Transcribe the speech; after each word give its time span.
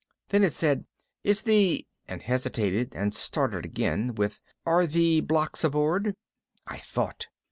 Then 0.29 0.43
it 0.43 0.51
said, 0.51 0.85
"Is 1.23 1.43
the" 1.43 1.85
and 2.07 2.23
hesitated, 2.23 2.95
and 2.95 3.13
started 3.13 3.65
again 3.65 4.15
with 4.15 4.39
"Are 4.65 4.87
the 4.87 5.19
blocks 5.21 5.63
aboard?" 5.63 6.15
I 6.65 6.79
thought. 6.79 7.27